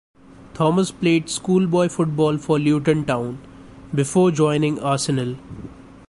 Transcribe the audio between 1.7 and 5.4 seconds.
football for Luton Town, before joining Arsenal.